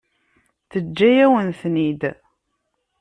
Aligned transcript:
Teǧǧa-yawen-ten-id. 0.71 2.01